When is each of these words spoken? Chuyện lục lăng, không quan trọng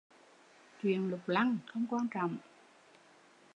Chuyện 0.81 1.09
lục 1.09 1.19
lăng, 1.29 1.57
không 1.73 1.85
quan 1.89 2.07
trọng 2.13 2.37